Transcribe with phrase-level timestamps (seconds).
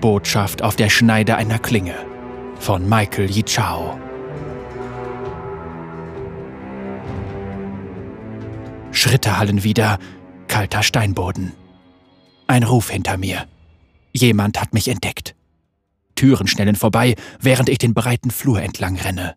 [0.00, 1.94] Botschaft auf der Schneide einer Klinge
[2.58, 3.98] von Michael Yichao.
[8.92, 9.98] Schritte hallen wieder,
[10.48, 11.52] kalter Steinboden.
[12.46, 13.46] Ein Ruf hinter mir.
[14.12, 15.34] Jemand hat mich entdeckt.
[16.14, 19.36] Türen schnellen vorbei, während ich den breiten Flur entlang renne.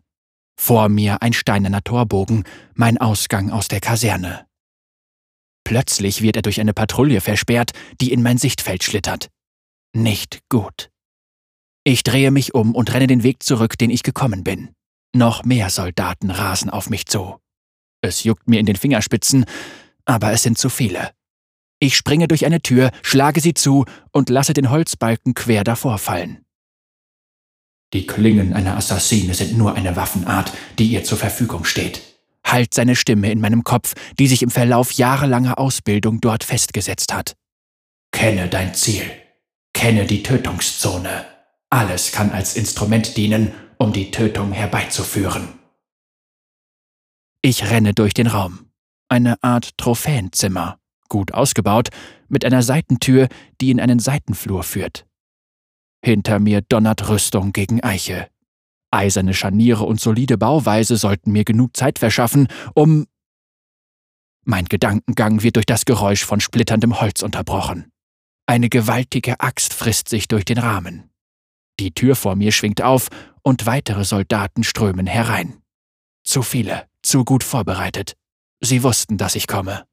[0.58, 2.44] Vor mir ein steinerner Torbogen,
[2.74, 4.46] mein Ausgang aus der Kaserne.
[5.64, 7.70] Plötzlich wird er durch eine Patrouille versperrt,
[8.00, 9.28] die in mein Sichtfeld schlittert.
[9.94, 10.90] Nicht gut.
[11.84, 14.70] Ich drehe mich um und renne den Weg zurück, den ich gekommen bin.
[15.14, 17.38] Noch mehr Soldaten rasen auf mich zu.
[18.00, 19.44] Es juckt mir in den Fingerspitzen,
[20.04, 21.10] aber es sind zu viele.
[21.78, 26.44] Ich springe durch eine Tür, schlage sie zu und lasse den Holzbalken quer davor fallen.
[27.92, 32.00] Die Klingen einer Assassine sind nur eine Waffenart, die ihr zur Verfügung steht.
[32.46, 37.36] Halt seine Stimme in meinem Kopf, die sich im Verlauf jahrelanger Ausbildung dort festgesetzt hat.
[38.12, 39.04] Kenne dein Ziel.
[39.82, 41.26] Kenne die Tötungszone.
[41.68, 45.58] Alles kann als Instrument dienen, um die Tötung herbeizuführen.
[47.40, 48.70] Ich renne durch den Raum.
[49.08, 51.88] Eine Art Trophäenzimmer, gut ausgebaut,
[52.28, 53.26] mit einer Seitentür,
[53.60, 55.04] die in einen Seitenflur führt.
[56.00, 58.28] Hinter mir donnert Rüstung gegen Eiche.
[58.92, 63.08] Eiserne Scharniere und solide Bauweise sollten mir genug Zeit verschaffen, um.
[64.44, 67.91] Mein Gedankengang wird durch das Geräusch von splitterndem Holz unterbrochen.
[68.52, 71.08] Eine gewaltige Axt frisst sich durch den Rahmen.
[71.80, 73.08] Die Tür vor mir schwingt auf
[73.40, 75.62] und weitere Soldaten strömen herein.
[76.22, 78.14] Zu viele zu gut vorbereitet.
[78.60, 79.86] Sie wussten, dass ich komme.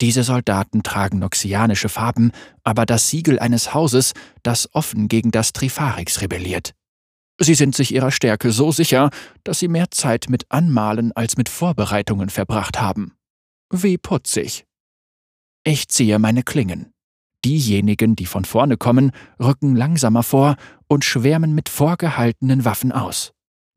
[0.00, 2.32] Diese Soldaten tragen noxianische Farben,
[2.64, 6.74] aber das Siegel eines Hauses, das offen gegen das Trifarix rebelliert.
[7.38, 9.10] Sie sind sich ihrer Stärke so sicher,
[9.44, 13.16] dass sie mehr Zeit mit Anmalen als mit Vorbereitungen verbracht haben.
[13.70, 14.66] Wie putzig.
[15.62, 16.92] Ich ziehe meine Klingen.
[17.46, 20.56] Diejenigen, die von vorne kommen, rücken langsamer vor
[20.88, 23.34] und schwärmen mit vorgehaltenen Waffen aus.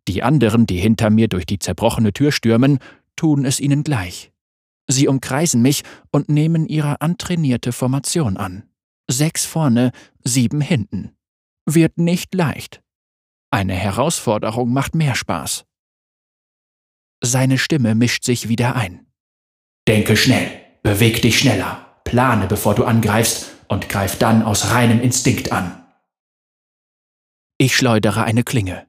[0.07, 2.79] Die anderen, die hinter mir durch die zerbrochene Tür stürmen,
[3.15, 4.31] tun es ihnen gleich.
[4.87, 8.63] Sie umkreisen mich und nehmen ihre antrainierte Formation an.
[9.07, 9.91] Sechs vorne,
[10.23, 11.11] sieben hinten.
[11.67, 12.81] Wird nicht leicht.
[13.51, 15.65] Eine Herausforderung macht mehr Spaß.
[17.21, 19.05] Seine Stimme mischt sich wieder ein.
[19.87, 20.49] Denke schnell,
[20.81, 25.85] beweg dich schneller, plane, bevor du angreifst und greif dann aus reinem Instinkt an.
[27.57, 28.87] Ich schleudere eine Klinge.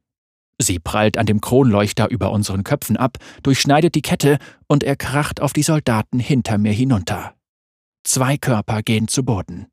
[0.58, 5.40] Sie prallt an dem Kronleuchter über unseren Köpfen ab, durchschneidet die Kette und er kracht
[5.40, 7.34] auf die Soldaten hinter mir hinunter.
[8.04, 9.66] Zwei Körper gehen zu Boden.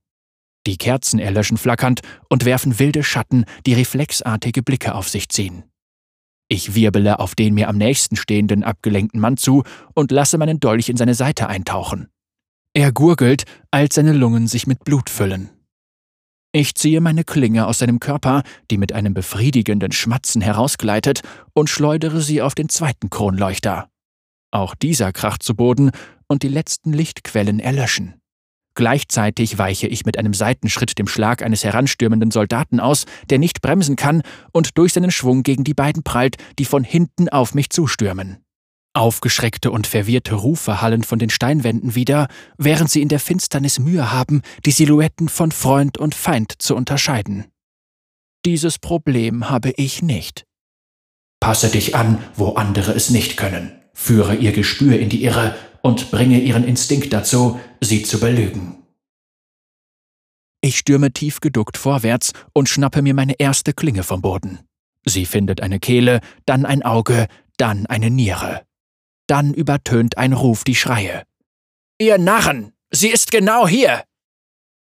[0.65, 5.63] Die Kerzen erlöschen flackernd und werfen wilde Schatten, die reflexartige Blicke auf sich ziehen.
[6.49, 9.63] Ich wirbele auf den mir am nächsten stehenden abgelenkten Mann zu
[9.93, 12.09] und lasse meinen Dolch in seine Seite eintauchen.
[12.77, 15.49] Er gurgelt, als seine Lungen sich mit Blut füllen.
[16.51, 21.21] Ich ziehe meine Klinge aus seinem Körper, die mit einem befriedigenden Schmatzen herausgleitet,
[21.55, 23.89] und schleudere sie auf den zweiten Kronleuchter.
[24.51, 25.89] Auch dieser kracht zu Boden
[26.27, 28.21] und die letzten Lichtquellen erlöschen.
[28.75, 33.95] Gleichzeitig weiche ich mit einem Seitenschritt dem Schlag eines heranstürmenden Soldaten aus, der nicht bremsen
[33.95, 34.21] kann
[34.51, 38.37] und durch seinen Schwung gegen die beiden prallt, die von hinten auf mich zustürmen.
[38.93, 42.27] Aufgeschreckte und verwirrte Rufe hallen von den Steinwänden wieder,
[42.57, 47.45] während sie in der Finsternis Mühe haben, die Silhouetten von Freund und Feind zu unterscheiden.
[48.45, 50.45] Dieses Problem habe ich nicht.
[51.39, 53.71] Passe dich an, wo andere es nicht können.
[53.93, 58.83] Führe ihr Gespür in die Irre und bringe ihren Instinkt dazu, sie zu belügen.
[60.61, 64.59] Ich stürme tief geduckt vorwärts und schnappe mir meine erste Klinge vom Boden.
[65.05, 67.27] Sie findet eine Kehle, dann ein Auge,
[67.57, 68.66] dann eine Niere.
[69.27, 71.23] Dann übertönt ein Ruf die Schreie.
[71.99, 72.73] Ihr Narren!
[72.91, 74.03] Sie ist genau hier!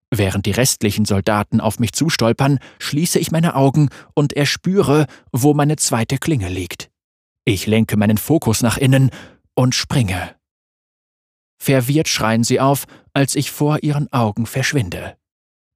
[0.10, 5.76] Während die restlichen Soldaten auf mich zustolpern, schließe ich meine Augen und erspüre, wo meine
[5.76, 6.90] zweite Klinge liegt.
[7.44, 9.10] Ich lenke meinen Fokus nach innen
[9.54, 10.36] und springe.
[11.60, 15.18] Verwirrt schreien sie auf, als ich vor ihren Augen verschwinde.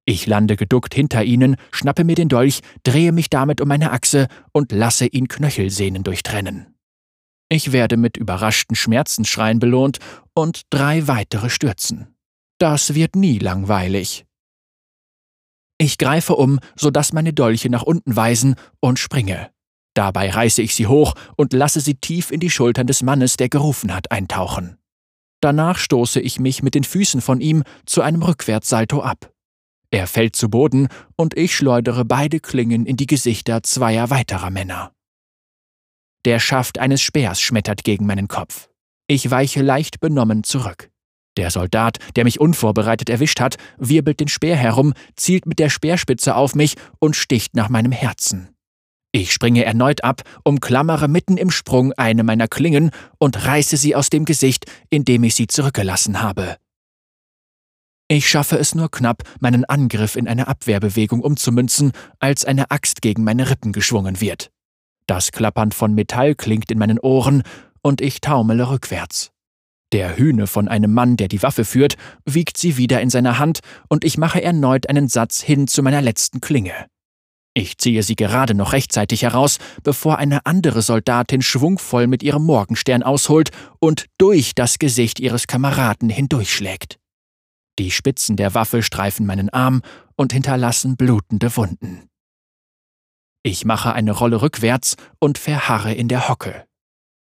[0.05, 4.27] Ich lande geduckt hinter ihnen, schnappe mir den Dolch, drehe mich damit um meine Achse
[4.51, 6.70] und lasse ihn Knöchelsehnen durchtrennen.
[7.53, 9.99] Ich werde mit überraschten Schmerzensschreien belohnt
[10.33, 12.15] und drei weitere stürzen.
[12.59, 14.25] Das wird nie langweilig.
[15.77, 19.51] Ich greife um, sodass meine Dolche nach unten weisen und springe.
[19.95, 23.49] Dabei reiße ich sie hoch und lasse sie tief in die Schultern des Mannes, der
[23.49, 24.77] gerufen hat, eintauchen.
[25.41, 29.29] Danach stoße ich mich mit den Füßen von ihm zu einem Rückwärtssalto ab.
[29.89, 30.87] Er fällt zu Boden
[31.17, 34.93] und ich schleudere beide Klingen in die Gesichter zweier weiterer Männer.
[36.25, 38.69] Der Schaft eines Speers schmettert gegen meinen Kopf.
[39.07, 40.91] Ich weiche leicht benommen zurück.
[41.35, 46.35] Der Soldat, der mich unvorbereitet erwischt hat, wirbelt den Speer herum, zielt mit der Speerspitze
[46.35, 48.49] auf mich und sticht nach meinem Herzen.
[49.11, 54.09] Ich springe erneut ab, umklammere mitten im Sprung eine meiner Klingen und reiße sie aus
[54.09, 56.57] dem Gesicht, indem ich sie zurückgelassen habe.
[58.07, 63.23] Ich schaffe es nur knapp, meinen Angriff in eine Abwehrbewegung umzumünzen, als eine Axt gegen
[63.23, 64.51] meine Rippen geschwungen wird.
[65.07, 67.43] Das Klappern von Metall klingt in meinen Ohren
[67.81, 69.31] und ich taumele rückwärts.
[69.91, 73.59] Der Hühne von einem Mann, der die Waffe führt, wiegt sie wieder in seiner Hand
[73.89, 76.73] und ich mache erneut einen Satz hin zu meiner letzten Klinge.
[77.53, 83.03] Ich ziehe sie gerade noch rechtzeitig heraus, bevor eine andere Soldatin schwungvoll mit ihrem Morgenstern
[83.03, 86.97] ausholt und durch das Gesicht ihres Kameraden hindurchschlägt.
[87.77, 89.81] Die Spitzen der Waffe streifen meinen Arm
[90.15, 92.03] und hinterlassen blutende Wunden.
[93.43, 96.65] Ich mache eine Rolle rückwärts und verharre in der Hocke.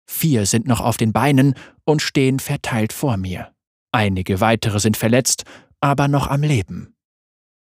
[0.08, 3.52] Vier sind noch auf den Beinen und stehen verteilt vor mir.
[3.92, 5.44] Einige weitere sind verletzt,
[5.82, 6.96] aber noch am Leben.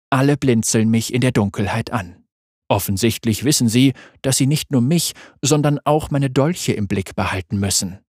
[0.10, 2.24] Alle blinzeln mich in der Dunkelheit an.
[2.70, 7.60] Offensichtlich wissen sie, dass sie nicht nur mich, sondern auch meine Dolche im Blick behalten
[7.60, 8.00] müssen.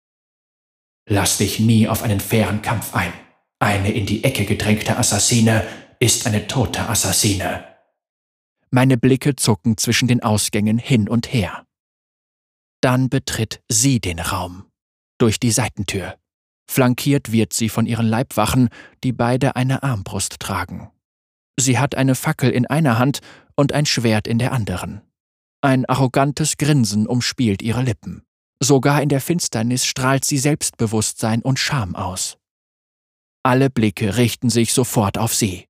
[1.09, 3.13] Lass dich nie auf einen fairen Kampf ein.
[3.59, 5.67] Eine in die Ecke gedrängte Assassine
[5.99, 7.74] ist eine tote Assassine.
[8.75, 11.65] Meine Blicke zucken zwischen den Ausgängen hin und her.
[12.81, 14.65] Dann betritt sie den Raum.
[15.17, 16.19] Durch die Seitentür.
[16.69, 18.71] Flankiert wird sie von ihren Leibwachen,
[19.05, 20.91] die beide eine Armbrust tragen.
[21.57, 23.21] Sie hat eine Fackel in einer Hand
[23.55, 25.03] und ein Schwert in der anderen.
[25.61, 28.25] Ein arrogantes Grinsen umspielt ihre Lippen.
[28.61, 32.39] Sogar in der Finsternis strahlt sie Selbstbewusstsein und Scham aus.
[33.45, 35.69] Alle Blicke richten sich sofort auf sie.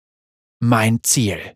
[0.59, 1.55] Mein Ziel.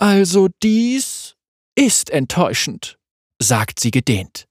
[0.00, 1.36] Also dies
[1.76, 2.96] ist enttäuschend,
[3.38, 4.46] sagt sie gedehnt.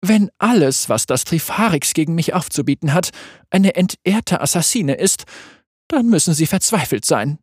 [0.00, 3.10] Wenn alles, was das Trifarix gegen mich aufzubieten hat,
[3.50, 5.24] eine entehrte Assassine ist,
[5.88, 7.38] dann müssen Sie verzweifelt sein.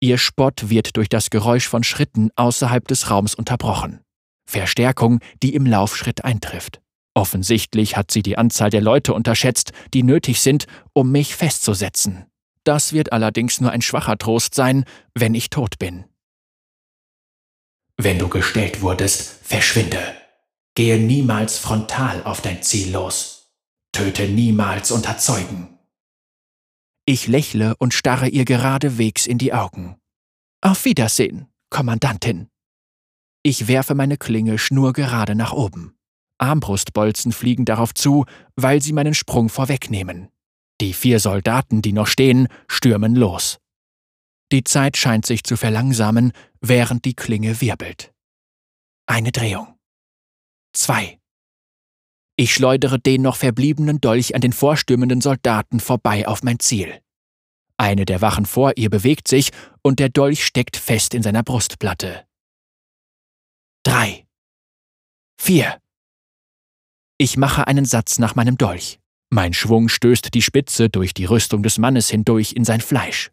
[0.00, 4.00] Ihr Spott wird durch das Geräusch von Schritten außerhalb des Raums unterbrochen.
[4.48, 6.80] Verstärkung, die im Laufschritt eintrifft.
[7.12, 10.64] Offensichtlich hat sie die Anzahl der Leute unterschätzt, die nötig sind,
[10.94, 12.24] um mich festzusetzen.
[12.64, 14.84] Das wird allerdings nur ein schwacher Trost sein,
[15.14, 16.06] wenn ich tot bin.
[18.02, 20.00] Wenn du gestellt wurdest, verschwinde.
[20.74, 23.52] Gehe niemals frontal auf dein Ziel los.
[23.92, 25.78] Töte niemals unter Zeugen.
[27.04, 29.96] Ich lächle und starre ihr geradewegs in die Augen.
[30.62, 32.48] Auf Wiedersehen, Kommandantin.
[33.42, 35.94] Ich werfe meine Klinge schnurgerade nach oben.
[36.38, 38.24] Armbrustbolzen fliegen darauf zu,
[38.56, 40.30] weil sie meinen Sprung vorwegnehmen.
[40.80, 43.58] Die vier Soldaten, die noch stehen, stürmen los.
[44.52, 48.12] Die Zeit scheint sich zu verlangsamen, während die Klinge wirbelt.
[49.06, 49.78] Eine Drehung.
[50.72, 51.20] Zwei.
[52.36, 57.00] Ich schleudere den noch verbliebenen Dolch an den vorstürmenden Soldaten vorbei auf mein Ziel.
[57.76, 59.52] Eine der Wachen vor ihr bewegt sich
[59.82, 62.26] und der Dolch steckt fest in seiner Brustplatte.
[63.82, 64.26] Drei.
[65.40, 65.80] Vier.
[67.18, 69.00] Ich mache einen Satz nach meinem Dolch.
[69.30, 73.30] Mein Schwung stößt die Spitze durch die Rüstung des Mannes hindurch in sein Fleisch.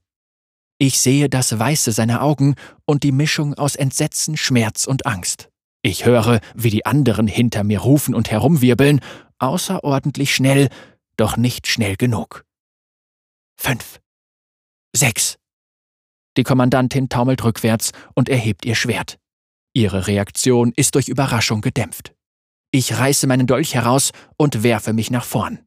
[0.79, 5.50] Ich sehe das Weiße seiner Augen und die Mischung aus Entsetzen, Schmerz und Angst.
[5.81, 9.01] Ich höre, wie die anderen hinter mir rufen und herumwirbeln,
[9.39, 10.69] außerordentlich schnell,
[11.15, 12.45] doch nicht schnell genug.
[13.59, 14.00] Fünf.
[14.95, 15.38] Sechs.
[16.38, 19.17] Die Kommandantin taumelt rückwärts und erhebt ihr Schwert.
[19.74, 22.13] Ihre Reaktion ist durch Überraschung gedämpft.
[22.72, 25.60] Ich reiße meinen Dolch heraus und werfe mich nach vorn.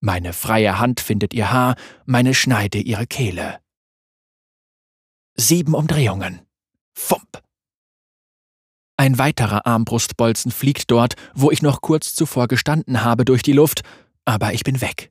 [0.00, 3.61] Meine freie Hand findet ihr Haar, meine Schneide ihre Kehle.
[5.34, 6.42] Sieben Umdrehungen.
[6.92, 7.42] Fump.
[8.98, 13.80] Ein weiterer Armbrustbolzen fliegt dort, wo ich noch kurz zuvor gestanden habe, durch die Luft,
[14.26, 15.10] aber ich bin weg.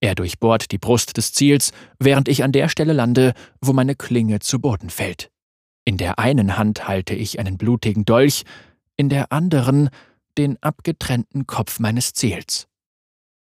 [0.00, 4.38] Er durchbohrt die Brust des Ziels, während ich an der Stelle lande, wo meine Klinge
[4.38, 5.30] zu Boden fällt.
[5.84, 8.44] In der einen Hand halte ich einen blutigen Dolch,
[8.96, 9.90] in der anderen
[10.38, 12.68] den abgetrennten Kopf meines Ziels.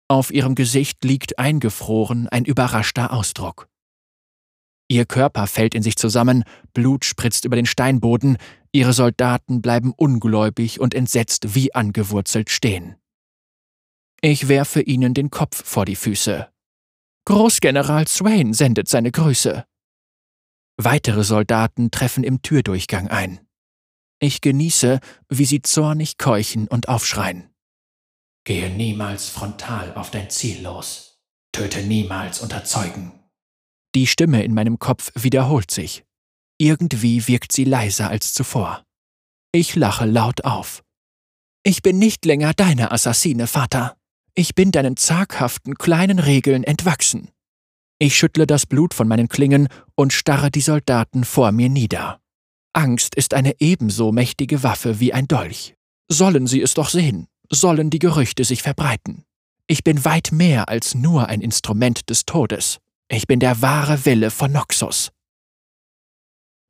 [0.06, 3.68] Auf ihrem Gesicht liegt eingefroren ein überraschter Ausdruck.
[4.88, 8.36] Ihr Körper fällt in sich zusammen, Blut spritzt über den Steinboden,
[8.72, 12.96] ihre Soldaten bleiben ungläubig und entsetzt wie angewurzelt stehen.
[14.20, 16.48] Ich werfe ihnen den Kopf vor die Füße.
[17.26, 19.64] Großgeneral Swain sendet seine Grüße.
[20.76, 23.40] Weitere Soldaten treffen im Türdurchgang ein.
[24.20, 27.50] Ich genieße, wie sie zornig keuchen und aufschreien.
[28.44, 31.20] Gehe niemals frontal auf dein Ziel los.
[31.52, 33.23] Töte niemals unter Zeugen.
[33.94, 36.04] Die Stimme in meinem Kopf wiederholt sich.
[36.58, 38.84] Irgendwie wirkt sie leiser als zuvor.
[39.52, 40.82] Ich lache laut auf.
[41.62, 43.96] Ich bin nicht länger deine Assassine, Vater.
[44.34, 47.30] Ich bin deinen zaghaften kleinen Regeln entwachsen.
[48.00, 52.20] Ich schüttle das Blut von meinen Klingen und starre die Soldaten vor mir nieder.
[52.72, 55.76] Angst ist eine ebenso mächtige Waffe wie ein Dolch.
[56.10, 59.24] Sollen sie es doch sehen, sollen die Gerüchte sich verbreiten.
[59.68, 62.80] Ich bin weit mehr als nur ein Instrument des Todes.
[63.08, 65.12] Ich bin der wahre Wille von Noxus.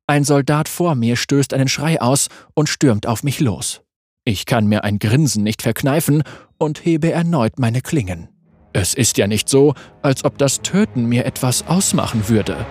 [0.07, 3.81] Ein Soldat vor mir stößt einen Schrei aus und stürmt auf mich los.
[4.25, 6.23] Ich kann mir ein Grinsen nicht verkneifen
[6.57, 8.29] und hebe erneut meine Klingen.
[8.73, 12.65] Es ist ja nicht so, als ob das Töten mir etwas ausmachen würde.